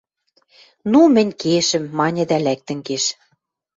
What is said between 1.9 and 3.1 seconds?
маньы дӓ лӓктӹн кеш.